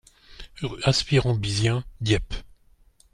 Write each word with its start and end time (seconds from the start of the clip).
Rue 0.63 0.81
Aspirant 0.81 1.35
Bizien, 1.35 1.83
Dieppe 1.99 2.33